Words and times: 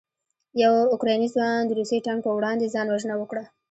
یو 0.63 0.73
اوکراني 0.93 1.27
ځوان 1.33 1.59
د 1.65 1.71
روسي 1.77 1.97
ټانک 2.05 2.21
په 2.25 2.31
وړاندې 2.37 2.71
ځان 2.73 2.87
وژنه 2.89 3.15
وکړه. 3.17 3.43